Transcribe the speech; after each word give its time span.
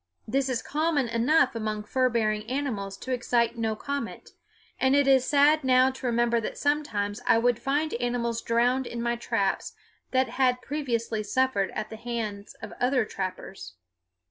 This 0.27 0.49
is 0.49 0.63
common 0.63 1.07
enough 1.07 1.53
among 1.53 1.83
fur 1.83 2.09
bearing 2.09 2.49
animals 2.49 2.97
to 2.97 3.11
excite 3.11 3.55
no 3.55 3.75
comment; 3.75 4.31
and 4.79 4.95
it 4.95 5.07
is 5.07 5.27
sad 5.27 5.63
now 5.63 5.91
to 5.91 6.07
remember 6.07 6.41
that 6.41 6.57
sometimes 6.57 7.21
I 7.27 7.37
would 7.37 7.59
find 7.59 7.93
animals 7.93 8.41
drowned 8.41 8.87
in 8.87 8.99
my 8.99 9.15
traps, 9.15 9.73
that 10.09 10.27
had 10.29 10.63
previously 10.63 11.21
suffered 11.21 11.69
at 11.75 11.91
the 11.91 11.97
hands 11.97 12.55
of 12.63 12.73
other 12.81 13.05
trappers. 13.05 13.75